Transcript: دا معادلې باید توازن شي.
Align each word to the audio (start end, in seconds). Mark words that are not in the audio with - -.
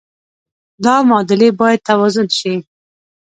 دا 0.83 0.95
معادلې 1.09 1.49
باید 1.59 1.85
توازن 1.89 2.27
شي. 2.39 2.55